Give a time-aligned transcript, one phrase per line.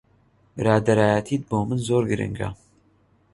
[0.55, 2.49] برادەرایەتیت بۆ من زۆر گرنگە.